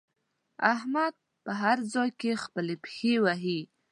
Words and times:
احمد 0.73 1.13
په 1.43 1.51
هر 1.61 1.77
ځای 1.93 2.09
کې 2.19 2.41
خپلې 2.43 2.75
پښې 2.83 3.13
وهي. 3.23 3.61